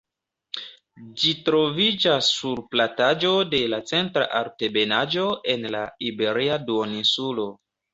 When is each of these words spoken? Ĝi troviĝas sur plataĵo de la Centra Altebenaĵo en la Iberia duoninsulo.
Ĝi 1.23 1.33
troviĝas 1.49 2.31
sur 2.39 2.63
plataĵo 2.73 3.35
de 3.53 3.63
la 3.77 3.83
Centra 3.95 4.29
Altebenaĵo 4.43 5.31
en 5.57 5.73
la 5.79 5.87
Iberia 6.13 6.63
duoninsulo. 6.69 7.53